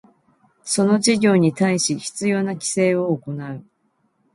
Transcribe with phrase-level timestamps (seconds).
[0.63, 3.63] その事業に対し必要な規制を行う